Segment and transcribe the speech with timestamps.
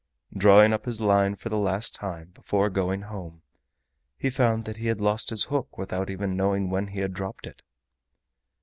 [0.35, 3.43] Drawing up his line for the last time before going home,
[4.17, 7.45] he found that he had lost his hook without even knowing when he had dropped
[7.45, 7.61] it.